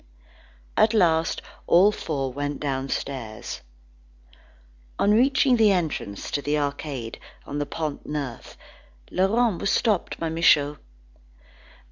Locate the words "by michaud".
10.19-10.79